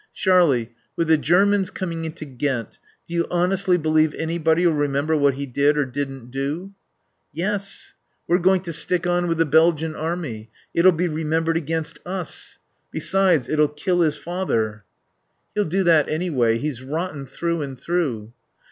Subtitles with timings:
[0.15, 5.45] "Sharlie with the Germans coming into Ghent do you honestly believe anybody'll remember what he
[5.45, 6.73] did or didn't do?"
[7.31, 7.93] "Yes.
[8.27, 10.49] We're going to stick on with the Belgian Army.
[10.73, 12.57] It'll be remembered against us.
[12.89, 14.85] Besides, it'll kill his father."
[15.53, 16.57] "He'll do that any way.
[16.57, 18.33] He's rotten through and through."